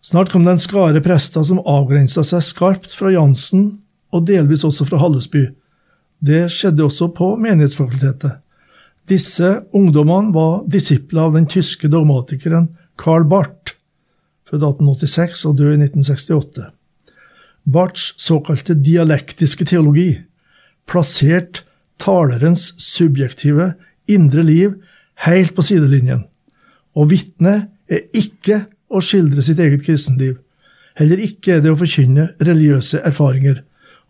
Snart 0.00 0.30
kom 0.32 0.46
det 0.46 0.54
en 0.54 0.62
skare 0.62 1.02
prester 1.04 1.44
som 1.44 1.60
avgrensa 1.68 2.22
seg 2.24 2.44
skarpt 2.46 2.94
fra 2.96 3.10
Jansen, 3.12 3.82
og 4.14 4.24
delvis 4.26 4.64
også 4.66 4.86
fra 4.88 5.00
Hallesby. 5.02 5.44
Det 6.20 6.46
skjedde 6.52 6.86
også 6.86 7.10
på 7.16 7.34
Menighetsfakultetet. 7.40 8.40
Disse 9.10 9.50
ungdommene 9.76 10.32
var 10.34 10.62
disipler 10.70 11.26
av 11.26 11.36
den 11.36 11.48
tyske 11.50 11.90
dogmatikeren 11.90 12.70
Karl 13.00 13.26
Barth, 13.28 13.74
født 14.46 14.62
1886 14.62 15.46
og 15.50 15.56
død 15.58 15.72
i 15.74 15.80
1968. 15.88 16.68
Barths 17.64 18.14
såkalte 18.20 18.74
dialektiske 18.74 19.66
teologi 19.68 20.14
plassert 20.90 21.62
talerens 22.00 22.72
subjektive, 22.80 23.74
indre 24.10 24.42
liv 24.42 24.74
helt 25.26 25.54
på 25.54 25.62
sidelinjen, 25.62 26.24
og 26.96 27.10
vitnet 27.12 27.68
er 27.90 28.06
ikke 28.16 28.64
å 28.90 29.02
skildre 29.04 29.44
sitt 29.44 29.60
eget 29.62 29.84
kristenliv. 29.86 30.38
Heller 30.98 31.20
ikke 31.22 31.56
er 31.56 31.64
det 31.64 31.72
å 31.72 31.78
forkynne 31.78 32.30
religiøse 32.42 33.02
erfaringer. 33.06 33.62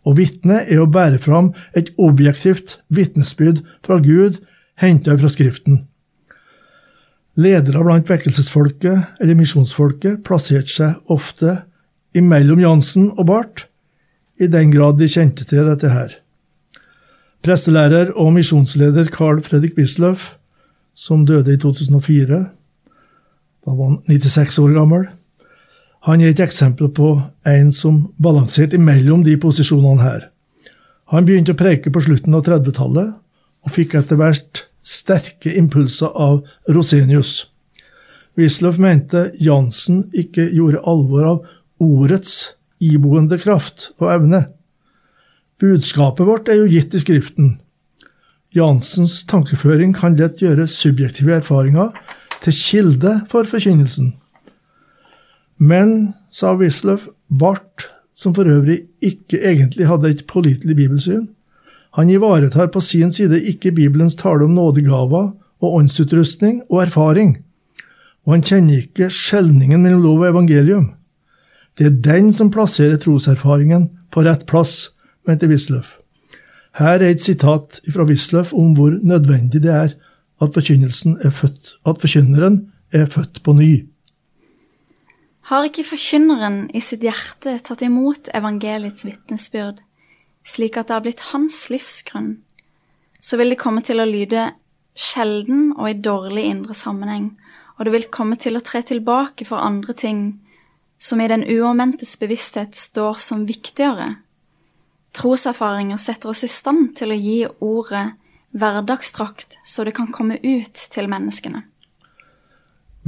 Og 0.07 0.17
vitnet 0.17 0.71
er 0.73 0.81
å 0.81 0.89
bære 0.89 1.19
fram 1.21 1.51
et 1.77 1.91
objektivt 2.01 2.79
vitnesbyrd 2.89 3.61
fra 3.85 3.99
Gud, 4.01 4.39
henta 4.81 5.13
fra 5.19 5.29
Skriften. 5.29 5.83
Ledere 7.37 7.83
blant 7.85 8.09
vekkelsesfolket 8.09 9.21
eller 9.21 9.37
misjonsfolket 9.39 10.23
plasserte 10.25 10.73
seg 10.73 11.13
ofte 11.13 11.61
imellom 12.17 12.61
Jansen 12.61 13.11
og 13.17 13.27
Barth, 13.29 13.67
i 14.41 14.47
den 14.49 14.71
grad 14.73 14.97
de 14.97 15.09
kjente 15.11 15.45
til 15.45 15.67
dette 15.69 15.91
her. 15.91 16.15
Presselærer 17.45 18.11
og 18.17 18.33
misjonsleder 18.33 19.09
Carl 19.13 19.41
Fredrik 19.45 19.77
Wisløff, 19.77 20.35
som 20.93 21.25
døde 21.25 21.53
i 21.53 21.59
2004, 21.61 22.41
da 23.61 23.73
var 23.77 23.91
han 23.91 23.99
96 24.09 24.59
år 24.59 24.73
gammel, 24.77 25.07
han 26.01 26.21
er 26.21 26.31
et 26.33 26.41
eksempel 26.41 26.89
på 26.89 27.11
en 27.45 27.69
som 27.75 28.07
balanserte 28.17 28.79
imellom 28.79 29.21
de 29.25 29.35
posisjonene 29.37 30.01
her. 30.01 30.23
Han 31.13 31.27
begynte 31.27 31.53
å 31.53 31.59
preke 31.59 31.93
på 31.93 32.01
slutten 32.01 32.33
av 32.33 32.47
30-tallet, 32.47 33.11
og 33.61 33.73
fikk 33.75 33.93
etter 33.99 34.17
hvert 34.17 34.63
sterke 34.81 35.53
impulser 35.53 36.09
av 36.17 36.39
Rosenius. 36.73 37.51
Wisløff 38.39 38.79
mente 38.81 39.27
Jansen 39.37 40.07
ikke 40.17 40.47
gjorde 40.55 40.81
alvor 40.89 41.27
av 41.27 41.41
ordets 41.81 42.53
iboende 42.81 43.37
kraft 43.41 43.91
og 43.99 44.13
evne. 44.13 44.45
Budskapet 45.61 46.25
vårt 46.25 46.49
er 46.49 46.61
jo 46.61 46.69
gitt 46.69 46.95
i 46.97 47.01
Skriften. 47.01 47.59
Jansens 48.55 49.21
tankeføring 49.29 49.93
kan 49.95 50.17
lett 50.19 50.41
gjøre 50.41 50.67
subjektive 50.67 51.37
erfaringer 51.37 51.93
til 52.41 52.55
kilde 52.57 53.19
for 53.31 53.47
forkynnelsen. 53.47 54.15
Men, 55.61 56.15
sa 56.33 56.55
Wisløff, 56.57 57.05
Barth, 57.29 57.91
som 58.17 58.33
for 58.35 58.49
øvrig 58.49 58.79
ikke 59.01 59.39
egentlig 59.45 59.87
hadde 59.87 60.09
et 60.09 60.25
pålitelig 60.27 60.75
bibelsyn, 60.75 61.29
han 61.93 62.09
ivaretar 62.09 62.71
på 62.71 62.81
sin 62.81 63.11
side 63.11 63.41
ikke 63.51 63.71
Bibelens 63.75 64.15
tale 64.15 64.47
om 64.47 64.55
nådegaver 64.55 65.31
og 65.61 65.73
åndsutrustning 65.75 66.61
og 66.69 66.81
erfaring, 66.85 67.37
og 68.25 68.33
han 68.33 68.45
kjenner 68.47 68.81
ikke 68.81 69.09
skjelningen 69.11 69.83
mellom 69.83 70.01
lov 70.01 70.23
og 70.23 70.29
evangelium. 70.29 70.91
Det 71.77 71.87
er 71.87 71.99
den 72.03 72.31
som 72.35 72.51
plasserer 72.51 72.99
troserfaringen 72.99 73.89
på 74.11 74.25
rett 74.27 74.45
plass, 74.49 74.91
mente 75.27 75.47
Wisløff. 75.47 75.97
Her 76.79 76.99
er 76.99 77.11
et 77.11 77.23
sitat 77.23 77.81
fra 77.91 78.05
Wisløff 78.07 78.53
om 78.55 78.73
hvor 78.77 78.95
nødvendig 79.03 79.63
det 79.63 79.71
er 79.71 79.95
at, 80.41 80.57
er 80.57 81.31
født, 81.31 81.75
at 81.85 82.01
forkynneren 82.01 82.71
er 82.91 83.05
født 83.05 83.43
på 83.43 83.53
ny. 83.53 83.85
Har 85.51 85.67
ikke 85.67 85.83
forkynneren 85.83 86.69
i 86.73 86.79
sitt 86.79 87.03
hjerte 87.03 87.57
tatt 87.59 87.81
imot 87.85 88.29
evangeliets 88.33 89.05
vitnesbyrd, 89.05 89.81
slik 90.47 90.77
at 90.77 90.87
det 90.87 90.95
har 90.95 91.03
blitt 91.05 91.25
hans 91.33 91.65
livsgrunn, 91.69 92.37
så 93.21 93.37
vil 93.37 93.53
det 93.53 93.59
komme 93.61 93.83
til 93.85 94.01
å 94.01 94.07
lyde 94.07 94.49
sjelden 94.97 95.73
og 95.77 95.89
i 95.89 95.99
dårlig 95.99 96.47
indre 96.49 96.75
sammenheng, 96.77 97.33
og 97.77 97.85
det 97.85 97.93
vil 97.95 98.09
komme 98.13 98.37
til 98.39 98.57
å 98.57 98.63
tre 98.63 98.81
tilbake 98.85 99.45
for 99.45 99.61
andre 99.61 99.93
ting 99.97 100.23
som 101.01 101.21
i 101.21 101.27
den 101.27 101.43
uomvendtes 101.49 102.13
bevissthet 102.21 102.77
står 102.77 103.17
som 103.17 103.45
viktigere. 103.49 104.15
Troserfaringer 105.17 105.97
setter 105.97 106.31
oss 106.31 106.45
i 106.45 106.49
stand 106.51 106.93
til 106.99 107.11
å 107.11 107.17
gi 107.17 107.39
ordet 107.65 108.11
hverdagsdrakt 108.55 109.57
så 109.65 109.83
det 109.87 109.95
kan 109.97 110.11
komme 110.13 110.37
ut 110.43 110.87
til 110.93 111.09
menneskene. 111.11 111.63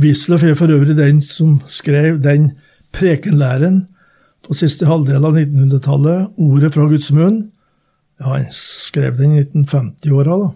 Wisløff 0.02 0.44
er 0.48 0.58
for 0.58 0.74
øvrig 0.74 0.96
den 0.98 1.22
som 1.22 1.60
skrev 1.70 2.18
den 2.24 2.54
prekenlæren 2.96 3.84
på 4.44 4.56
siste 4.58 4.88
halvdel 4.90 5.24
av 5.24 5.38
1900-tallet, 5.38 6.34
'Ordet 6.38 6.74
fra 6.74 6.88
Guds 6.90 7.12
munn'. 7.12 7.52
Ja, 8.20 8.34
han 8.34 8.50
skrev 8.52 9.18
den 9.18 9.38
i 9.38 9.44
1950-åra, 9.44 10.54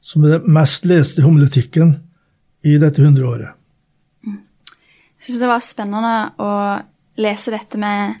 som 0.00 0.24
er 0.24 0.38
det 0.38 0.46
mest 0.48 0.86
leste 0.86 1.22
homiletikken 1.22 1.96
i 2.64 2.76
dette 2.78 3.02
hundreåret. 3.02 3.56
Jeg 5.20 5.26
syns 5.28 5.40
det 5.42 5.48
var 5.50 5.60
spennende 5.60 6.12
å 6.40 6.50
lese 7.20 7.52
dette 7.52 7.76
med 7.76 8.14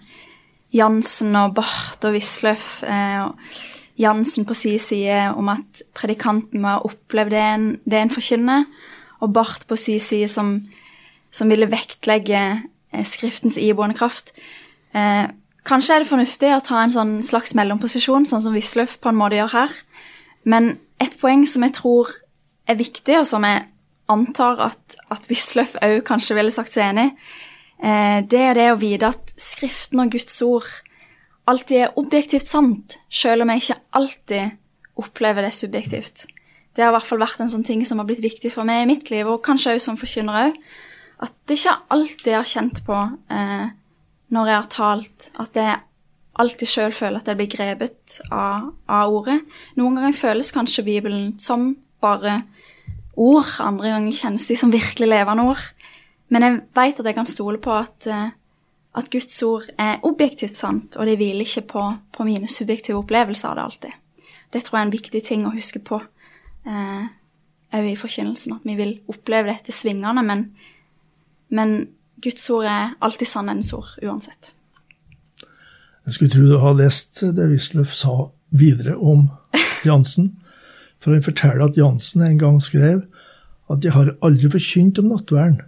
Jansen 0.76 1.32
og 1.40 1.54
Barth 1.56 2.04
og 2.04 2.12
Wisløff. 2.12 2.82
Eh, 2.84 3.56
Jansen 4.00 4.44
på 4.44 4.52
sin 4.52 4.76
side 4.78 5.30
om 5.32 5.48
at 5.48 5.80
predikanten 5.96 6.60
må 6.60 6.74
ha 6.74 6.82
opplevd 6.84 7.32
det 7.32 7.40
en, 7.40 7.64
det 7.88 8.02
en 8.02 8.12
forkynner, 8.12 8.68
og 9.24 9.32
Barth 9.32 9.64
på 9.64 9.80
sin 9.80 9.96
side 10.00 10.28
som, 10.28 10.58
som 11.32 11.48
ville 11.48 11.70
vektlegge 11.72 12.42
eh, 12.92 13.08
Skriftens 13.08 13.56
iboende 13.56 13.96
kraft. 13.96 14.34
Eh, 14.92 15.24
kanskje 15.64 15.96
er 15.96 16.04
det 16.04 16.12
fornuftig 16.12 16.52
å 16.52 16.62
ta 16.68 16.84
en 16.84 16.92
sånn 16.92 17.16
slags 17.24 17.56
mellomposisjon, 17.56 18.28
sånn 18.28 18.44
som 18.44 18.60
Wisløff 18.60 18.98
på 19.00 19.08
en 19.08 19.22
måte 19.24 19.40
gjør 19.40 19.56
her. 19.56 19.82
Men 20.44 20.74
et 21.00 21.16
poeng 21.16 21.48
som 21.48 21.64
jeg 21.64 21.78
tror 21.80 22.12
er 22.68 22.76
viktig, 22.76 23.22
og 23.22 23.28
som 23.28 23.48
jeg 23.48 23.64
antar 24.10 24.60
at, 24.70 24.98
at 25.12 25.28
Wisløff 25.30 25.76
òg 25.84 26.02
kanskje 26.08 26.36
ville 26.38 26.54
sagt 26.54 26.74
seg 26.76 26.90
enig, 26.90 27.10
eh, 27.82 28.20
det 28.26 28.42
er 28.50 28.58
det 28.58 28.68
å 28.72 28.80
vite 28.80 29.12
at 29.14 29.34
Skriften 29.40 30.02
og 30.02 30.12
Guds 30.14 30.40
ord 30.46 30.68
alltid 31.50 31.84
er 31.84 31.96
objektivt 31.98 32.50
sant, 32.50 32.98
selv 33.10 33.44
om 33.44 33.50
jeg 33.52 33.64
ikke 33.64 33.80
alltid 33.98 34.58
opplever 35.00 35.46
det 35.46 35.54
subjektivt. 35.56 36.26
Det 36.76 36.84
har 36.84 36.92
i 36.92 36.96
hvert 36.98 37.08
fall 37.08 37.22
vært 37.22 37.42
en 37.42 37.50
sånn 37.50 37.66
ting 37.66 37.82
som 37.86 37.98
har 37.98 38.06
blitt 38.06 38.22
viktig 38.22 38.52
for 38.54 38.68
meg 38.68 38.84
i 38.84 38.90
mitt 38.92 39.10
liv, 39.10 39.26
og 39.26 39.42
kanskje 39.44 39.74
òg 39.74 39.82
som 39.82 39.98
forkynner 39.98 40.46
òg. 40.46 40.58
At 41.20 41.34
det 41.48 41.58
ikke 41.58 41.76
alltid 41.96 42.36
har 42.36 42.48
kjent 42.48 42.82
på 42.86 42.96
eh, 43.34 43.66
når 44.30 44.50
jeg 44.50 44.60
har 44.60 44.68
talt, 44.72 45.30
at 45.42 45.58
jeg 45.58 45.80
alltid 46.40 46.70
sjøl 46.70 46.94
føler 46.94 47.20
at 47.20 47.28
jeg 47.28 47.38
blir 47.40 47.50
grepet 47.50 48.20
av, 48.30 48.70
av, 48.88 49.12
ordet. 49.12 49.40
Noen 49.76 49.98
ganger 49.98 50.16
føles 50.16 50.52
kanskje 50.54 50.86
Bibelen 50.86 51.34
som 51.42 51.74
bare 52.00 52.40
ord, 53.16 53.48
andre 53.60 53.94
ganger 53.94 54.16
kjennes 54.16 54.46
de 54.48 54.56
som 54.58 54.72
virkelig 54.72 55.08
levende 55.10 55.48
ord. 55.52 55.62
Men 56.30 56.46
jeg 56.46 56.60
veit 56.76 57.00
at 57.00 57.08
jeg 57.08 57.16
kan 57.16 57.28
stole 57.28 57.58
på 57.62 57.72
at, 57.74 58.06
eh, 58.06 58.30
at, 58.94 59.10
Guds 59.10 59.42
ord 59.42 59.66
er 59.78 60.02
objektivt 60.06 60.54
sant, 60.54 60.96
og 60.96 61.06
det 61.06 61.18
hviler 61.18 61.46
ikke 61.46 61.66
på, 61.72 61.86
på 62.14 62.26
mine 62.26 62.48
subjektive 62.48 63.00
opplevelser 63.02 63.50
av 63.50 63.56
det 63.56 63.64
alltid. 63.64 63.96
Det 64.50 64.62
tror 64.64 64.78
jeg 64.78 64.82
er 64.82 64.88
en 64.88 64.94
viktig 64.94 65.22
ting 65.26 65.46
å 65.46 65.54
huske 65.54 65.82
på 65.82 66.00
òg 66.00 66.70
eh, 66.70 67.90
i 67.90 67.96
forkynnelsen, 67.98 68.56
at 68.58 68.66
vi 68.66 68.74
vil 68.78 68.96
oppleve 69.10 69.50
dette 69.52 69.74
svingende, 69.74 70.22
men, 70.26 70.48
men 71.54 71.76
Guds 72.22 72.48
ord 72.50 72.66
er 72.66 72.96
alltid 73.00 73.30
sannhetens 73.30 73.72
ord 73.76 73.92
uansett. 74.02 74.54
Jeg 76.06 76.16
skulle 76.16 76.32
tro 76.32 76.46
du 76.48 76.58
har 76.58 76.74
lest 76.74 77.22
det 77.36 77.46
Wisløff 77.52 77.94
sa 77.94 78.14
videre 78.50 78.96
om 78.98 79.28
Jansen. 79.86 80.34
For 81.00 81.16
han 81.16 81.24
forteller 81.24 81.64
at 81.64 81.78
Jansen 81.78 82.22
en 82.26 82.38
gang 82.38 82.60
skrev 82.62 83.02
at 83.70 83.84
'jeg 83.84 83.92
har 83.92 84.16
aldri 84.22 84.50
forkynt 84.50 84.98
om 84.98 85.10
nattverden'. 85.12 85.60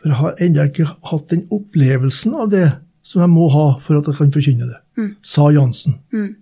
For 0.00 0.08
jeg 0.08 0.16
har 0.16 0.34
ennå 0.40 0.64
ikke 0.66 0.88
hatt 1.10 1.28
den 1.30 1.46
opplevelsen 1.50 2.34
av 2.34 2.50
det 2.50 2.72
som 3.02 3.20
jeg 3.20 3.30
må 3.30 3.48
ha 3.48 3.66
for 3.82 3.98
at 3.98 4.06
jeg 4.06 4.18
kan 4.18 4.32
forkynne 4.32 4.66
det, 4.66 4.78
mm. 4.98 5.10
sa 5.22 5.50
Jansen. 5.50 5.98
Mm. 6.12 6.34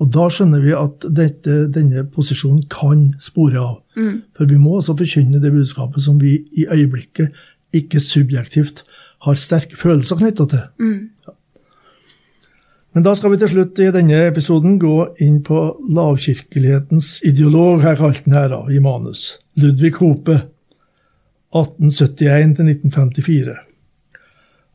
Og 0.00 0.08
da 0.14 0.26
skjønner 0.32 0.62
vi 0.64 0.72
at 0.72 1.04
dette, 1.12 1.56
denne 1.74 2.06
posisjonen 2.08 2.64
kan 2.72 3.10
spore 3.20 3.60
av. 3.60 3.82
Mm. 3.98 4.22
For 4.36 4.48
vi 4.48 4.56
må 4.56 4.78
altså 4.78 4.96
forkynne 4.96 5.42
det 5.42 5.52
budskapet 5.52 6.02
som 6.02 6.20
vi 6.22 6.38
i 6.56 6.66
øyeblikket 6.66 7.36
ikke 7.76 8.00
subjektivt 8.00 8.84
har 9.26 9.36
sterke 9.38 9.76
følelser 9.76 10.16
knytta 10.16 10.46
til. 10.50 10.64
Mm. 10.80 11.10
Ja. 11.26 11.36
Men 12.90 13.04
da 13.06 13.12
skal 13.14 13.30
vi 13.30 13.38
til 13.38 13.52
slutt 13.52 13.78
i 13.78 13.90
denne 13.94 14.24
episoden 14.26 14.78
gå 14.82 14.94
inn 15.22 15.38
på 15.46 15.60
lavkirkelighetens 15.94 17.20
ideolog, 17.26 17.84
her 17.84 17.98
kalt 18.00 18.24
den 18.24 18.34
her 18.34 18.56
i 18.66 18.80
manus, 18.82 19.36
Ludvig 19.54 19.94
Hope, 20.00 20.40
1871 21.54 22.58
1954. 22.58 23.54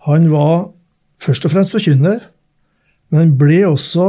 Han 0.07 0.31
var 0.31 0.71
først 1.19 1.47
og 1.47 1.55
fremst 1.55 1.75
forkynner, 1.75 2.23
men 3.11 3.35
ble 3.39 3.61
også 3.67 4.07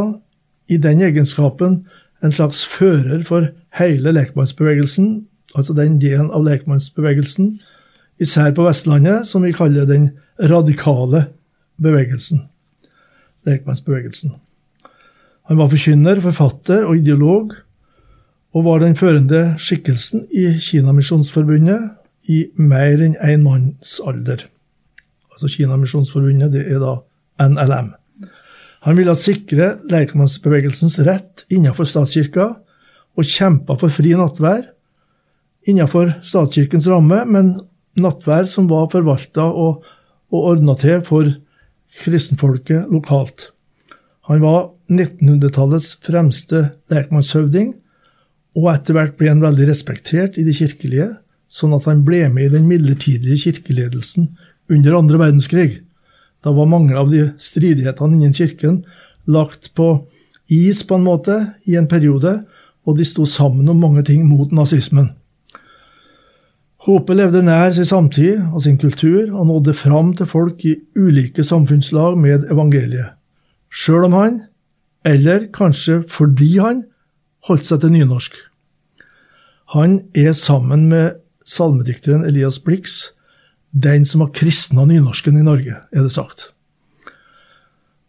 i 0.71 0.79
den 0.83 1.03
egenskapen 1.03 1.81
en 2.23 2.35
slags 2.35 2.63
fører 2.67 3.23
for 3.27 3.51
hele 3.79 4.15
lekmannsbevegelsen, 4.15 5.27
altså 5.55 5.75
den 5.75 5.99
delen 6.03 6.31
av 6.31 6.47
lekmannsbevegelsen, 6.47 7.57
især 8.23 8.55
på 8.55 8.67
Vestlandet, 8.67 9.27
som 9.27 9.43
vi 9.43 9.55
kaller 9.55 9.87
den 9.89 10.13
radikale 10.39 11.27
bevegelsen. 11.83 12.47
Lekmannsbevegelsen. 13.47 14.35
Han 15.47 15.61
var 15.61 15.71
forkynner, 15.71 16.21
forfatter 16.25 16.87
og 16.89 16.99
ideolog, 16.99 17.55
og 18.57 18.65
var 18.65 18.81
den 18.83 18.97
førende 18.99 19.55
skikkelsen 19.61 20.25
i 20.35 20.49
Kinamisjonsforbundet 20.63 22.31
i 22.33 22.47
mer 22.59 23.03
enn 23.05 23.15
én 23.21 23.37
en 23.37 23.45
manns 23.45 23.99
alder. 24.07 24.47
Altså 25.33 25.51
Kinamisjonsforbundet, 25.53 26.55
det 26.55 26.65
er 26.73 26.81
da 26.83 26.97
NLM. 27.47 27.93
Han 28.87 28.97
ville 28.99 29.15
sikre 29.19 29.77
lekmannsbevegelsens 29.91 30.99
rett 31.07 31.45
innenfor 31.53 31.89
statskirka, 31.91 32.55
og 33.17 33.25
kjempa 33.25 33.79
for 33.81 33.93
fri 33.93 34.13
nattvær 34.17 34.65
innenfor 35.67 36.13
statskirkens 36.25 36.87
ramme, 36.91 37.23
men 37.27 37.55
nattvær 37.99 38.47
som 38.51 38.69
var 38.71 38.91
forvalta 38.93 39.47
og, 39.51 39.85
og 40.33 40.49
ordna 40.53 40.77
til 40.79 41.01
for 41.07 41.31
kristenfolket 41.97 42.91
lokalt. 42.93 43.51
Han 44.27 44.43
var 44.43 44.71
1900-tallets 44.91 45.97
fremste 46.05 46.63
lekmannshøvding, 46.93 47.75
og 48.57 48.71
etter 48.73 48.97
hvert 48.97 49.17
ble 49.19 49.31
han 49.31 49.45
veldig 49.45 49.69
respektert 49.69 50.39
i 50.41 50.45
det 50.47 50.57
kirkelige, 50.59 51.11
sånn 51.47 51.77
at 51.77 51.87
han 51.87 52.03
ble 52.07 52.25
med 52.33 52.49
i 52.49 52.55
den 52.57 52.67
midlertidige 52.69 53.39
kirkeledelsen 53.45 54.33
under 54.73 54.97
andre 54.99 55.21
verdenskrig. 55.21 55.83
Da 56.43 56.53
var 56.57 56.71
mange 56.71 56.97
av 56.99 57.11
de 57.13 57.29
stridighetene 57.43 58.19
innen 58.19 58.35
kirken 58.35 58.81
lagt 59.31 59.73
på 59.79 60.07
is 60.53 60.83
på 60.87 60.99
en 60.99 61.07
måte 61.07 61.37
i 61.67 61.77
en 61.79 61.89
periode, 61.91 62.41
og 62.87 62.99
de 62.99 63.07
sto 63.07 63.27
sammen 63.27 63.69
om 63.69 63.81
mange 63.83 64.05
ting 64.07 64.23
mot 64.27 64.53
nazismen. 64.55 65.11
Håpet 66.87 67.19
levde 67.19 67.41
nær 67.43 67.73
sin 67.75 67.89
samtid 67.89 68.45
og 68.55 68.63
sin 68.63 68.77
kultur 68.79 69.33
og 69.35 69.49
nådde 69.49 69.75
fram 69.75 70.13
til 70.15 70.29
folk 70.31 70.63
i 70.69 70.77
ulike 70.95 71.43
samfunnslag 71.43 72.15
med 72.19 72.47
evangeliet, 72.53 73.17
sjøl 73.75 74.07
om 74.07 74.15
han, 74.15 74.37
eller 75.07 75.49
kanskje 75.55 76.05
fordi 76.07 76.53
han, 76.63 76.85
holdt 77.47 77.67
seg 77.67 77.83
til 77.83 77.93
nynorsk. 77.95 78.39
Han 79.75 80.01
er 80.15 80.31
sammen 80.35 80.87
med 80.91 81.19
salmedikteren 81.47 82.23
Elias 82.27 82.59
Blix 82.63 83.09
den 83.77 84.07
som 84.07 84.23
har 84.25 84.33
kristna 84.35 84.87
nynorsken 84.87 85.37
i 85.37 85.45
Norge, 85.45 85.75
er 85.93 86.07
det 86.07 86.15
sagt. 86.15 86.51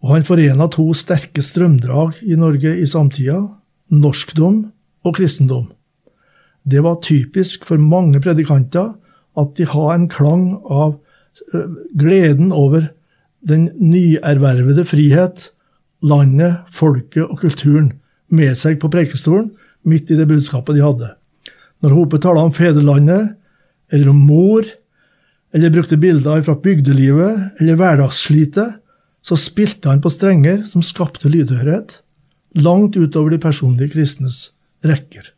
Og 0.05 0.13
han 0.13 0.27
forena 0.27 0.69
to 0.71 0.85
sterke 0.95 1.41
strømdrag 1.43 2.21
i 2.23 2.37
Norge 2.39 2.75
i 2.77 2.85
samtida, 2.87 3.41
norskdom 3.89 4.67
og 5.03 5.17
kristendom. 5.17 5.71
Det 6.67 6.83
var 6.83 7.01
typisk 7.03 7.65
for 7.67 7.79
mange 7.79 8.19
predikanter 8.23 8.93
at 9.37 9.53
de 9.57 9.67
har 9.69 9.93
en 9.93 10.07
klang 10.11 10.49
av 10.63 10.97
eh, 11.53 11.69
gleden 11.99 12.51
over 12.51 12.89
den 13.47 13.69
nyervervede 13.79 14.83
frihet, 14.87 15.51
landet, 16.03 16.65
folket 16.73 17.23
og 17.25 17.39
kulturen 17.41 17.93
med 18.33 18.57
seg 18.59 18.81
på 18.81 18.91
prekestolen, 18.91 19.53
midt 19.87 20.11
i 20.11 20.17
det 20.19 20.27
budskapet 20.27 20.75
de 20.75 20.83
hadde. 20.83 21.13
Når 21.85 21.93
Hope 21.95 22.19
talte 22.19 22.43
om 22.43 22.53
fedrelandet, 22.53 23.37
eller 23.93 24.11
om 24.11 24.19
mor, 24.27 24.67
eller 25.55 25.71
brukte 25.71 25.99
bilder 25.99 26.43
fra 26.43 26.57
bygdelivet 26.59 27.61
eller 27.61 27.79
hverdagsslitet, 27.79 28.75
så 29.23 29.37
spilte 29.39 29.89
han 29.89 30.03
på 30.03 30.11
strenger 30.11 30.61
som 30.67 30.83
skapte 30.85 31.31
lydhørhet, 31.31 32.01
langt 32.59 32.97
utover 32.99 33.33
de 33.33 33.41
personlige 33.41 33.95
kristnes 33.95 34.49
rekker. 34.85 35.31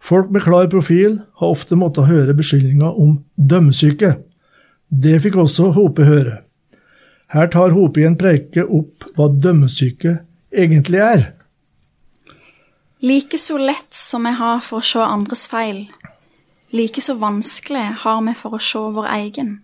Folk 0.00 0.30
med 0.32 0.42
klar 0.42 0.66
profil 0.72 1.20
har 1.40 1.52
ofte 1.52 1.76
måttet 1.76 2.08
høre 2.08 2.34
beskyldninger 2.36 2.96
om 3.00 3.18
dømmesyke. 3.36 4.14
Det 4.88 5.18
fikk 5.22 5.36
også 5.42 5.70
Hope 5.76 6.06
høre. 6.08 6.40
Her 7.30 7.50
tar 7.52 7.76
Hope 7.76 8.00
i 8.00 8.06
en 8.08 8.16
preike 8.18 8.64
opp 8.64 9.06
hva 9.14 9.28
dømmesyke 9.30 10.16
egentlig 10.50 11.02
er. 11.04 11.26
Like 13.00 13.38
så 13.38 13.58
lett 13.60 13.94
som 13.94 14.26
vi 14.26 14.32
har 14.36 14.60
for 14.64 14.80
å 14.80 14.84
se 14.84 15.00
andres 15.04 15.46
feil, 15.48 15.86
like 16.76 17.00
så 17.00 17.14
vanskelig 17.20 17.86
har 18.02 18.18
vi 18.26 18.34
for 18.36 18.56
å 18.56 18.60
se 18.60 18.82
vår 18.96 19.06
egen. 19.14 19.54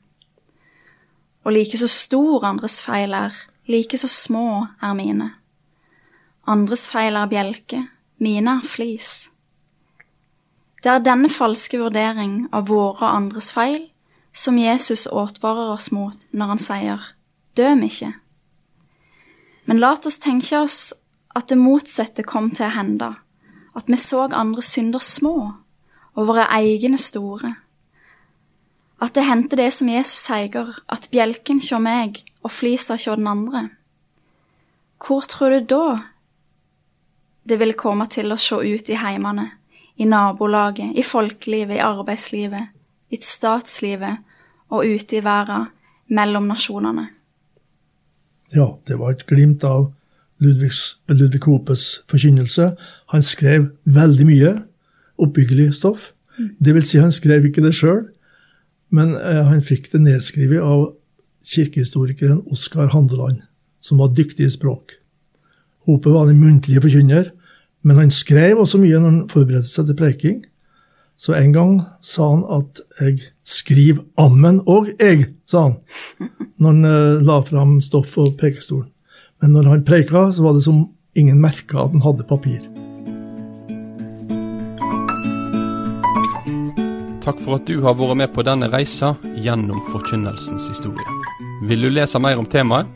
Og 1.45 1.53
like 1.53 1.79
så 1.79 1.89
stor 1.91 2.47
andres 2.49 2.79
feil 2.83 3.13
er, 3.15 3.35
like 3.69 3.99
så 3.99 4.09
små 4.11 4.67
er 4.83 4.95
mine. 4.99 5.29
Andres 6.47 6.87
feil 6.89 7.19
er 7.19 7.29
bjelke, 7.31 7.83
mine 8.23 8.61
er 8.61 8.67
flis. 8.67 9.29
Det 10.87 10.93
er 10.93 11.03
denne 11.03 11.27
falske 11.27 11.81
vurdering 11.81 12.45
av 12.55 12.69
våre 12.71 13.01
og 13.01 13.09
andres 13.09 13.49
feil 13.51 13.89
som 14.31 14.55
Jesus 14.55 15.09
advarer 15.11 15.73
oss 15.73 15.89
mot 15.91 16.29
når 16.31 16.53
han 16.53 16.63
sier 16.63 17.09
døm 17.59 17.83
ikke. 17.83 18.13
Men 19.67 19.83
la 19.83 19.97
oss 19.97 20.21
tenke 20.23 20.61
oss 20.61 20.95
at 21.35 21.51
det 21.51 21.59
motsatte 21.59 22.23
kom 22.23 22.53
til 22.55 22.69
å 22.69 22.77
hende, 22.77 23.09
at 23.75 23.91
vi 23.91 23.99
så 23.99 24.29
andre 24.29 24.63
synder 24.63 25.03
små 25.03 25.35
og 26.15 26.31
våre 26.31 26.47
egne 26.55 27.03
store. 27.03 27.57
At 29.03 29.19
det 29.19 29.27
hendte 29.27 29.59
det 29.59 29.73
som 29.75 29.91
Jesus 29.91 30.23
sier, 30.31 30.71
at 30.87 31.11
bjelken 31.11 31.59
kjør 31.59 31.83
meg 31.83 32.23
og 32.47 32.55
flisa 32.55 32.95
kjør 32.95 33.19
den 33.19 33.33
andre. 33.35 33.67
Hvor 35.03 35.27
tror 35.27 35.59
du 35.59 35.67
da 35.75 35.85
det 37.43 37.59
vil 37.59 37.75
komme 37.75 38.07
til 38.07 38.31
å 38.31 38.39
se 38.39 38.55
ut 38.55 38.95
i 38.95 39.03
heimene, 39.03 39.51
i 39.97 40.05
nabolaget, 40.05 40.97
i 40.97 41.03
folkelivet, 41.03 41.79
i 41.79 41.85
arbeidslivet, 41.85 42.73
i 43.11 43.19
statslivet 43.23 44.23
og 44.69 44.85
ute 44.85 45.19
i 45.19 45.25
verden, 45.25 45.71
mellom 46.09 46.47
nasjonene? 46.47 47.09
Ja, 48.55 48.77
det 48.87 48.99
var 49.01 49.15
et 49.15 49.25
glimt 49.27 49.65
av 49.67 49.89
Ludvigs, 50.43 50.99
Ludvig 51.09 51.43
Hopes 51.47 52.03
forkynnelse. 52.11 52.75
Han 53.11 53.25
skrev 53.25 53.71
veldig 53.85 54.27
mye 54.29 54.53
oppbyggelig 55.23 55.73
stoff. 55.81 56.13
Det 56.37 56.75
vil 56.77 56.85
si, 56.85 57.01
han 57.01 57.15
skrev 57.15 57.49
ikke 57.49 57.65
det 57.65 57.73
sjøl, 57.75 58.05
men 58.95 59.15
eh, 59.17 59.43
han 59.49 59.65
fikk 59.65 59.89
det 59.95 60.03
nedskrevet 60.05 60.63
av 60.63 60.91
kirkehistorikeren 61.47 62.43
Oskar 62.53 62.93
Handeland, 62.93 63.41
som 63.81 64.03
var 64.03 64.13
dyktig 64.15 64.47
i 64.47 64.53
språk. 64.53 64.99
Hope 65.89 66.13
var 66.13 66.29
den 66.29 66.43
muntlige 66.43 66.83
forkynner, 66.85 67.31
men 67.87 68.01
han 68.01 68.09
skrev 68.11 68.59
også 68.59 68.81
mye 68.83 68.99
når 68.99 69.13
han 69.13 69.29
forberedte 69.31 69.71
seg 69.71 69.87
til 69.87 69.97
preiking. 69.99 70.39
Så 71.17 71.33
en 71.39 71.53
gang 71.55 71.81
sa 72.05 72.29
han 72.33 72.43
at 72.53 72.81
jeg 72.99 73.21
skriver 73.47 74.03
ammen 74.21 74.61
og 74.69 74.89
jeg, 74.99 75.27
sa 75.49 75.63
han, 75.69 75.77
når 76.59 76.69
han 76.73 76.85
eh, 76.91 77.23
la 77.25 77.43
fram 77.47 77.81
stoff 77.85 78.19
og 78.21 78.37
prekestolen. 78.41 78.91
Men 79.41 79.51
når 79.55 79.65
han 79.71 79.85
preika, 79.87 80.33
så 80.33 80.43
var 80.43 80.53
det 80.57 80.65
som 80.67 80.79
ingen 81.17 81.41
merka 81.41 81.77
at 81.85 81.93
han 81.95 82.03
hadde 82.05 82.25
papir. 82.29 82.61
Takk 87.23 87.39
for 87.43 87.55
at 87.59 87.67
du 87.69 87.81
har 87.85 87.95
vært 87.99 88.17
med 88.19 88.31
på 88.35 88.43
denne 88.47 88.69
reisa 88.73 89.09
gjennom 89.45 89.81
forkynnelsens 89.93 90.65
historie. 90.73 91.11
Vil 91.71 91.83
du 91.87 91.91
lese 91.93 92.19
mer 92.23 92.37
om 92.41 92.47
temaet? 92.51 92.87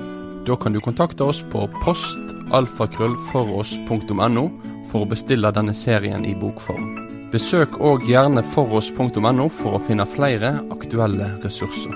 Da 0.48 0.54
kan 0.58 0.72
du 0.74 0.80
kontakte 0.82 1.22
oss 1.30 1.40
på 1.52 1.58
postalfakrøllfoross.no 1.84 4.44
for 4.90 5.04
å 5.04 5.10
bestille 5.10 5.52
denne 5.54 5.74
serien 5.76 6.26
i 6.26 6.34
bokform. 6.34 7.10
Besøk 7.30 7.78
òg 7.78 8.08
gjerne 8.10 8.42
foross.no 8.42 9.48
for 9.54 9.78
å 9.78 9.82
finne 9.86 10.06
flere 10.10 10.56
aktuelle 10.74 11.30
ressurser. 11.44 11.94